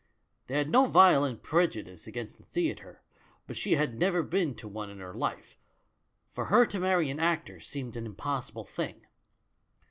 They 0.47 0.57
had 0.57 0.67
no 0.71 0.87
violent 0.87 1.43
prejudice 1.43 2.07
against 2.07 2.39
the 2.39 2.43
theatre, 2.43 3.03
but 3.45 3.55
she 3.55 3.73
had 3.75 3.99
never 3.99 4.23
been 4.23 4.55
to 4.55 4.67
one 4.67 4.89
in 4.89 4.97
her 4.97 5.13
life; 5.13 5.59
for 6.31 6.45
her 6.45 6.65
to 6.65 6.79
marry 6.79 7.11
an 7.11 7.19
actor 7.19 7.59
seemed 7.59 7.95
an 7.95 8.07
impossible 8.07 8.63
thing. 8.63 9.05